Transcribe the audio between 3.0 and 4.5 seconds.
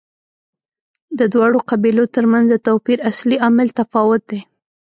اصلي عامل تفاوت دی.